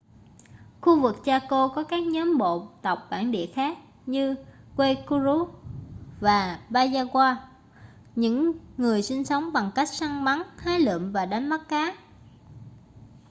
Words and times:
khu 0.81 1.01
vực 1.01 1.15
chaco 1.25 1.67
có 1.67 1.83
các 1.83 2.03
nhóm 2.03 2.37
bộ 2.37 2.67
tộc 2.81 3.07
bản 3.11 3.31
địa 3.31 3.45
khác 3.55 3.77
như 4.05 4.35
guaycurú 4.77 5.47
và 6.19 6.59
payaguá 6.73 7.49
những 8.15 8.53
người 8.77 9.01
sinh 9.03 9.25
sống 9.25 9.53
bằng 9.53 9.71
cách 9.75 9.89
săn 9.89 10.25
bắn 10.25 10.41
hái 10.57 10.79
lượm 10.79 11.11
và 11.11 11.25
đánh 11.25 11.49
bắt 11.49 11.61
cá 11.69 11.93